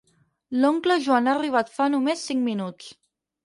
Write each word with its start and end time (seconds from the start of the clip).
L'oncle 0.63 0.95
Joan 1.03 1.29
ha 1.31 1.37
arribat 1.39 1.71
fa 1.77 1.89
només 1.99 2.27
cinc 2.33 2.45
minuts. 2.51 2.93